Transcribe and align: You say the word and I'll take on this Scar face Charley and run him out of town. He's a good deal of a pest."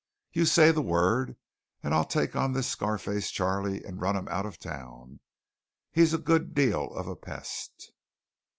You 0.33 0.45
say 0.47 0.71
the 0.71 0.81
word 0.81 1.37
and 1.83 1.93
I'll 1.93 2.05
take 2.07 2.35
on 2.35 2.53
this 2.53 2.65
Scar 2.67 2.97
face 2.97 3.29
Charley 3.29 3.83
and 3.83 4.01
run 4.01 4.15
him 4.15 4.27
out 4.29 4.47
of 4.47 4.57
town. 4.57 5.19
He's 5.91 6.11
a 6.15 6.17
good 6.17 6.55
deal 6.55 6.91
of 6.95 7.05
a 7.07 7.15
pest." 7.15 7.91